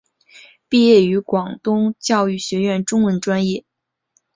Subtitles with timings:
[0.67, 3.65] 毕业于广东教育学院中文专业。